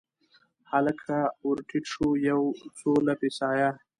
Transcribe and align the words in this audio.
هلک 0.71 0.99
ورټیټ 1.47 1.85
شو 1.93 2.07
یو، 2.29 2.41
څو 2.77 2.89
لپې 3.07 3.29
سایه 3.39 3.69